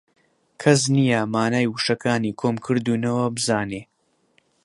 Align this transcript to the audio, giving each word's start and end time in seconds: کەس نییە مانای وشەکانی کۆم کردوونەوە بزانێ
کەس 0.61 0.81
نییە 0.95 1.21
مانای 1.33 1.67
وشەکانی 1.73 2.37
کۆم 2.39 2.55
کردوونەوە 2.65 3.25
بزانێ 3.35 3.81